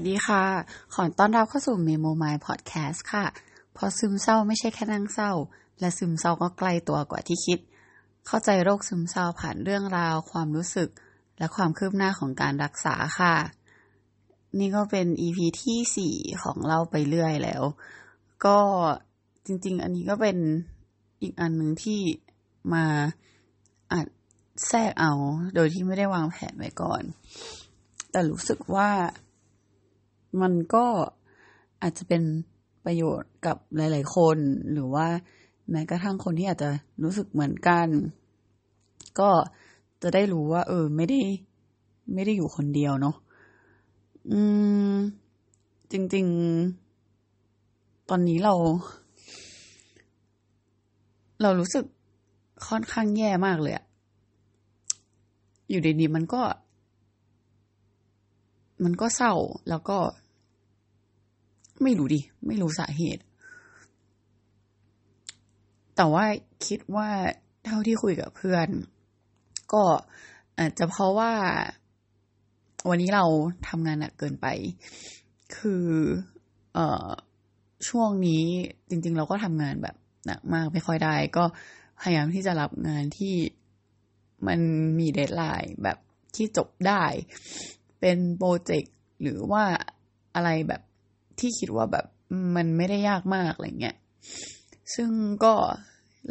[0.00, 0.44] วัสดีค่ะ
[0.94, 3.24] ขอต้อนรับเข้าสู่ Memo My Podcast ค่ะ
[3.76, 5.32] พราะซึมเศร้าไม่ใช่แค่นั่งเศร้า
[5.80, 7.58] และซึมเศร้าก็ใกล้ตัวกว่าที่คิด
[8.26, 10.88] เข้าใจโรคซึมเศร้าผ่านเรื่องราว ความรู้สึก
[11.38, 13.34] และความคืบหน้าของการรักษาค่ะ
[14.58, 17.62] นี่ก็เป็น EP ที่สี่ของเราไปเรื่อยแล้ว
[18.44, 18.58] ก็
[19.46, 20.36] จริง ๆ อันนี้ก็เป็น
[21.22, 22.00] อีกอันหนึ่งที่
[22.72, 22.84] มา
[23.92, 24.06] อัด
[24.68, 25.12] แทรกเอา
[25.54, 27.02] โดยที่ไม่ได้วางแผนไว้ก่อน
[28.10, 28.90] แต่รู้สึกว่า
[30.40, 30.86] มันก็
[31.82, 32.22] อาจจะเป็น
[32.84, 34.36] ประโยชน์กับหลาย ๆ คน
[34.72, 35.06] หรือว่า
[35.70, 36.70] แม้กระทั่งคนที่อาจจะ
[37.02, 37.88] รู้สึกเหมือนกัน
[39.20, 39.30] ก็
[40.02, 41.20] จะได้รู้ว่า เออ ไม่ได้
[42.14, 43.16] ไม่ได้อยู่คนเดียวเนาะ
[44.32, 44.40] อื
[44.92, 44.94] ม
[45.92, 46.26] จริง
[47.12, 48.54] ๆ ตอนนี้เรา
[51.42, 51.84] เรารู้สึก
[52.68, 53.84] ค่อนข้างแย่มากเลยอะ
[55.68, 56.42] อยู่ดีๆมันก็
[58.84, 59.34] มันก็เศร้า
[59.68, 59.98] แล้วก็
[61.82, 63.22] ไม่รู้ดิ ไม่รู้สาเหตุ
[65.96, 66.24] แต่ว่า
[66.66, 67.08] คิดว่า
[67.64, 68.68] เท่าที่คุยกับเพื่อน
[69.72, 69.82] ก็
[70.58, 71.32] อาจจะเพราะว่า
[72.88, 73.24] วันนี้เรา
[73.68, 74.46] ทำงานหนักเกินไป
[75.56, 75.86] คือ
[76.74, 77.08] เออ
[77.88, 78.44] ช่วงนี้
[78.88, 81.44] จริง ๆ เราก็ทำงานแบบหนักมากไม่ค่อยได้ ก็
[82.00, 83.34] พยายามที่จะรับงานที่
[84.46, 84.60] มัน
[84.98, 85.98] มี deadline แบบ
[86.36, 87.04] ที่จบได้
[88.00, 89.64] เป็นโปรเจกต์หรือว่า
[90.34, 90.82] อะไรแบบ
[91.40, 92.06] ที่คิดว่าแบบ
[92.56, 93.96] มันไม่ได้ยากมากอะไรเงี้ย
[94.94, 95.10] ซึ่ง
[95.44, 95.54] ก็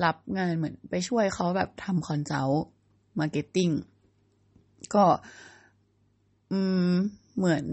[0.03, 5.05] รับงานเหมือนไปช่วยเขาแบบทำ consult marketing ก็
[6.51, 6.59] อื
[6.91, 6.93] ม
[7.37, 7.65] เหมือน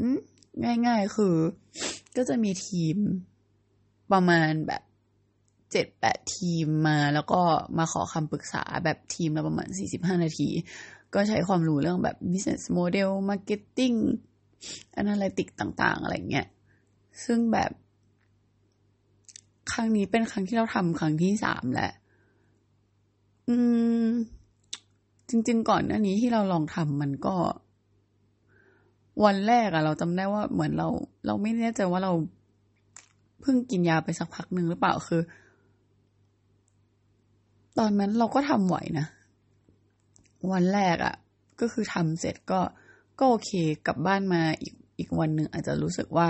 [0.87, 1.35] ง่าย ๆ คือ
[2.17, 2.97] ก็จะมีทีม
[4.13, 4.83] ประมาณแบบ
[5.73, 7.41] เจ็ดแปดทีมมา แล้วก็
[7.79, 10.49] มาขอคำปรึกษาแบบทีมละประมาณสี่สิบห้านาที
[11.15, 13.97] ก็ใช้ความรู้เรื่องแบบ business model marketing
[15.01, 16.47] analytics ต่าง ๆ อะไรเงี้ย
[17.25, 17.71] ซึ่งแบบ
[19.73, 21.93] ครั้งนี้เป็นครั้งที่เราทำครั้งที่สามแหละ
[23.49, 23.57] อื
[24.05, 24.07] ม
[25.29, 27.37] จริง ๆ ก่อนหน้านี้ที่เราลองทำมันก็
[29.25, 30.89] วันแรกอะเราจำได้ว่าเหมือนเรา
[31.27, 32.13] เราไม่แน่ใจว่าเรา
[33.41, 35.23] เพิ่งกินยาไปสักพักหนึ่งหรือเปล่าคือ
[37.79, 39.07] ตอนนั้นเราก็ทำไหวนะ
[40.53, 41.15] วันแรกอะ
[41.61, 42.61] ก็คือทำเสร็จก็
[43.19, 43.51] ก็โอเค
[43.87, 46.29] กลับบ้านมาอีกอีกวันหนึ่งอาจจะรู้สึกว่า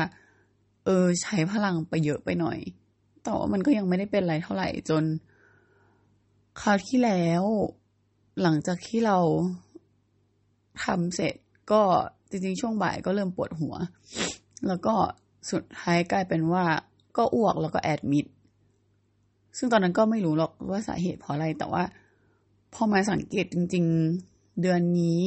[0.85, 2.59] เออ ใช้พลังไปเยอะไปหน่อย
[3.23, 5.05] แต่ว่ามันก็ยังไม่ได้เป็นอะไรเท่าไหร่จน
[6.61, 7.43] คราวที่แล้ว
[8.43, 9.19] หลังจากที่เรา
[10.85, 11.35] ทำเสร็จ
[11.73, 11.83] ก็
[12.31, 13.75] จริงๆ ช่วงบ่ายก็เริ่มปวดหัว
[14.67, 14.95] แล้วก็
[15.51, 16.65] สุดท้ายกลายเป็นว่า
[17.17, 18.27] ก็อ้วกแล้วก็แอดมิด
[19.59, 21.83] ซึ่งตอนนั้นก็ไม่รู้หรอกว่าสาเหตุเพราะอะไร แต่ว่า
[22.75, 23.85] พอมาสังเกตจริง
[24.23, 25.23] ๆ เดือนนี้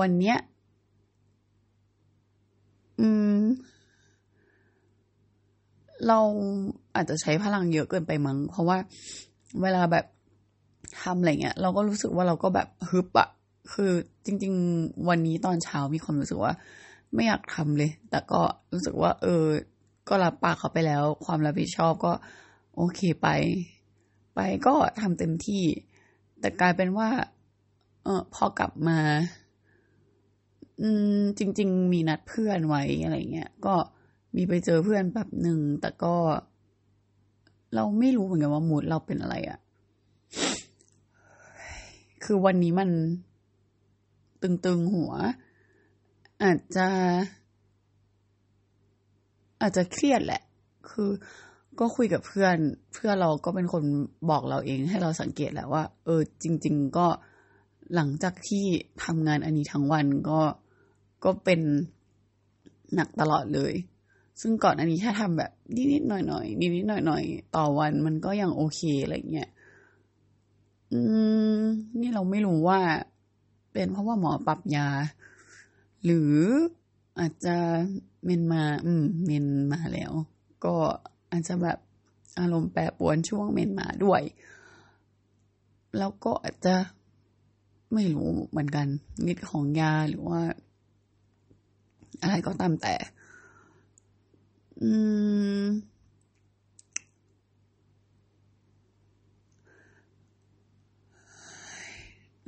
[0.00, 0.36] วันเนี้ย
[3.00, 3.08] อื
[3.38, 3.40] ม
[6.08, 6.18] เรา
[6.94, 8.78] อาจจะใช้พลังเยอะเกินไปมั้งเพราะว่า
[9.62, 10.06] เวลาแบบ
[11.02, 13.28] ทำอะไรเงี้ย เราก็รู้สึกว่าเราก็แบบฮึบอะ
[13.72, 13.92] คือ
[14.26, 16.52] จริง ๆ วันนี้ตอนเช้ามีความรู้สึกว่า
[17.14, 18.40] ไม่อยากทำเลย แต่ก็
[18.72, 19.44] รู้สึกว่า เออ
[20.08, 22.12] ก็รับปากเขาไปแล้ว ความรับผิดชอบก็
[22.76, 23.28] โอเคไป
[24.34, 25.64] ไปก็ทำเต็มที่
[26.40, 27.08] แต่กลายเป็นว่า
[28.04, 28.98] เออพอกลับมา
[30.80, 33.74] อืม จริง ๆ มีนัดเพื่อนไว้อะไรเงี้ยก็
[34.36, 36.14] มีไปเจอเพื่อนแบบหนึ่งแต่ก็
[37.74, 39.58] เราไม่รู้เหมือนกันว่ามูดเราเป็นอะไรอะ
[42.24, 42.90] คือวันนี้มัน
[44.42, 45.12] ตึงๆหัว
[46.42, 46.88] อาจจะ
[49.60, 50.42] อาจจะเครียดแหละ
[50.90, 51.10] คือ
[51.80, 52.56] ก็คุยกับเพื่อน
[52.94, 53.82] เพื่อนเราก็เป็นคน
[54.30, 57.06] บอกเราเองให้เราสังเกตแหละว่า เออ จริง ๆ ก็
[57.94, 58.64] หลังจากที่
[59.04, 60.40] ทำงานอันนี้ทั้งวันก็
[61.24, 61.60] ก็เป็น
[62.94, 63.72] หนักตลอดเลย
[64.40, 69.48] ซึ่งก่อนอันนี้แค่ทำแบบนิดๆหน่อยๆนิดๆหน่อยๆต่อวันมันก็ยังโอเคอะไรเงี้ย
[70.92, 71.00] อื
[71.60, 71.62] ม
[72.00, 72.80] นี่เราไม่รู้ว่า
[73.72, 74.88] เป็นเพราะว่าหมอปรับยา
[76.04, 76.32] หรือ
[77.20, 77.56] อาจจะ
[78.24, 80.12] เมนมา อืม เมนมาแล้ว
[80.64, 80.74] ก็
[81.30, 81.78] อาจจะแบบ
[82.38, 84.22] อารมณ์แปรปรวนช่วงเมนมาด้วย
[85.98, 86.76] แล้วก็อาจจะ
[87.94, 88.86] ไม่รู้เหมือนกัน
[89.32, 90.40] ฤทธิ์ของยาหรือว่า
[92.22, 92.94] อะไรก็ตามแต่
[94.82, 94.90] อื
[95.62, 95.66] ม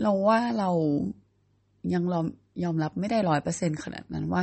[0.03, 0.71] เราว่าเรา
[1.95, 2.27] ยังยอม
[2.65, 4.43] ยอมรับไม่ได้ร้อยเปอร์เซ็นขนาดนั้นว่า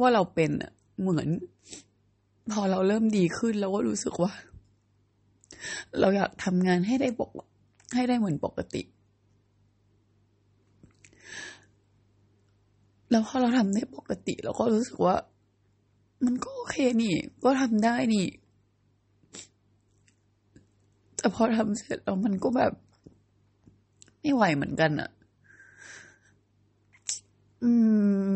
[0.00, 0.50] ว่าเราเป็น
[1.00, 1.28] เหมือน
[2.52, 4.32] พอเราเริ่มดีขึ้นเราก็รู้สึกว่า
[6.00, 7.30] เราอยากทำงานให้ได้ปก
[7.94, 8.82] ให้ได้เหมือนปกติ
[13.10, 15.16] แล้วพอเราทำได้ปกติ เราก็รู้สึกว่า
[16.24, 18.26] มันก็โอเคนี่ ก็ทำได้นี่
[21.16, 22.72] แต่พอทำเสร็จแล้วมันก็แบบ
[24.20, 25.10] ไม่ไหวเหมือนกันอะ
[27.62, 27.70] อื
[28.30, 28.34] ม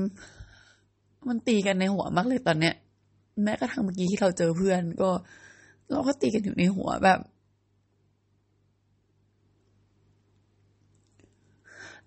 [1.29, 2.75] มันตีกันในหัวมากเลยตอนเนี้ย
[3.43, 5.11] แม้กระทั่งเมื่อกี้ที่เราเจอเพื่อนก็
[5.91, 7.21] เราก็ตีกันอยู่ในหัวแบบ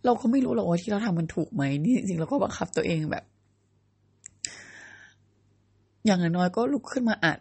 [0.05, 3.23] เราก็ไม่รู้หรอกว่าที่เราทำมันถูกไหมนี่จริงๆเราก็บังคับตัวเองแบบ
[6.05, 7.39] อย่างน้อยก็ลุกขึ้นมาอัด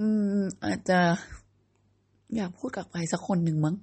[0.00, 0.06] อื
[0.38, 1.00] ม อาจจะ
[2.36, 3.76] อยากพูดกับใครสักคนหนึ่งมั้ง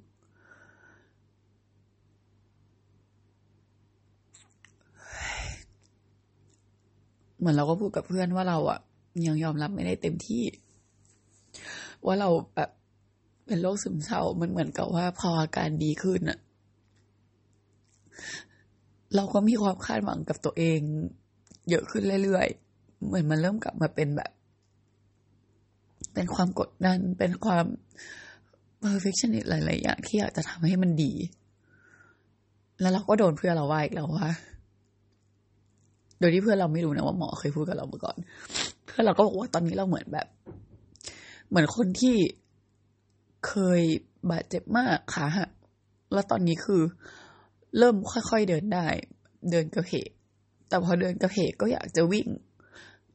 [7.37, 8.79] เหมือนเราก็พูดกับเพื่อนว่าเราอะ
[9.27, 10.43] ยังยอมรับไม่ได้เต็มที่
[12.05, 12.69] ว่าเราแบบ
[13.45, 16.39] เป็นโรคซึมเศร้า มันเหมือนกับว่าพออาการดีขึ้นอะ
[19.15, 20.79] เราก็มีความคาดหวังกับตัวเอง
[21.69, 22.68] เยอะขึ้นเรื่อยๆ
[23.05, 24.31] เหมือนมันเริ่มกลับมาเป็นแบบ
[26.13, 27.65] เป็นความกดดัน เป็นความ
[28.83, 31.11] perfectionist หลายๆอย่างที่อยากจะทำให้มันดี
[32.81, 34.29] แล้วเราก็โดนเพื่อเราว่าอีกแล้วว่า
[36.19, 38.17] โดยที่เพื่อนเราไม่รู้นะว่าหมอเคยพูดกับเราเมื่อก่อน
[38.85, 40.27] เพื่อนเราก็บอกว่าตอนนี้เราเหมือนแบบ
[41.49, 42.15] เหมือนคนที่
[43.47, 43.81] เคย
[44.31, 45.49] บาดเจ็บมากขาหัก
[46.13, 46.81] แล้วตอนนี้คือ
[47.77, 48.87] เริ่มค่อยๆเดินได้
[49.51, 50.09] เดินกระเพก
[50.67, 52.27] แต่พอเดินกระเพกก็อยากจะวิ่ง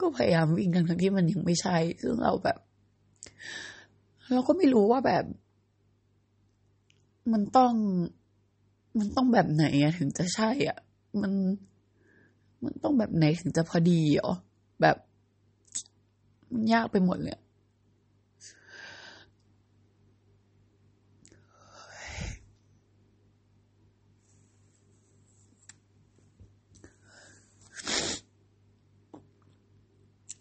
[0.00, 2.58] ก็พยายามวิ่งทั้งที่มันยังไม่ใช่ ซึ่งเราแบบ
[4.32, 5.25] เราก็ไม่รู้ว่าแบบ
[7.32, 7.73] มันต้อง
[8.99, 10.79] มันต้องแบบไหนอะถึงจะใช่อะ
[11.23, 11.32] มัน
[12.64, 14.35] มันต้องแบบไหนถึงจะพอดีอ๋อ
[14.82, 14.96] แบบ
[16.52, 17.38] มันยากไปหมดเลย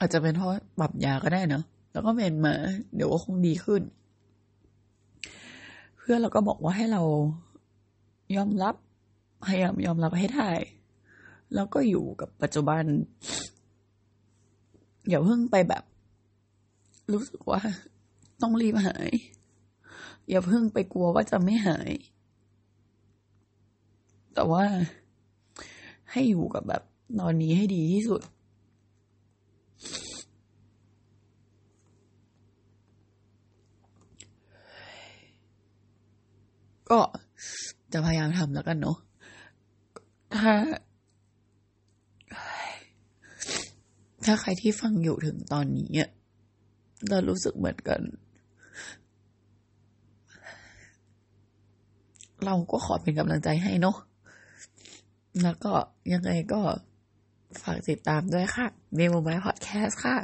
[0.04, 2.54] อาจจะเป็นเพราะปรับยาก็ได้เนอะแล้วก็เป็นมา
[2.96, 3.82] เดี๋ยวก็คงดีขึ้น
[5.98, 7.02] เพื่อนเราก็บอกว่าให้เรา
[8.36, 8.76] ยอมรับ
[9.46, 10.50] พยายามยอมรับให้ได้
[11.54, 12.84] แล้วก็อยู่กับปัจจุบัน
[15.10, 15.84] อย่าเพิ่งไปแบบ
[17.12, 17.62] รู้สึกว่า
[18.42, 19.10] ต้องรีบหาย
[20.30, 21.92] อย่าเพิ่งไปกลัวว่าจะไม่หาย
[24.34, 24.64] แต่ว่า
[26.12, 26.82] ให้อยู่กับแบบ
[27.20, 28.22] ตอนนี้ให้ดีที่สุด
[36.92, 37.00] ก็
[37.94, 38.98] จะพยายามทำแล้วกันเนาะ
[40.36, 40.54] ถ้า
[44.26, 46.10] ถ้าใครที่ฟังอยู่ถึงตอนนี้อะ
[47.10, 48.02] เรารู้สึกเหมือนกัน
[52.46, 53.98] เราก็ขอเป็นกำลังใจให้เนาะ
[55.44, 55.74] แล้วก็
[56.14, 56.62] ยังไงก็
[57.62, 60.16] ฝากติดตามด้วยค่ะเมโมบายพอดแคสต์ค่ะ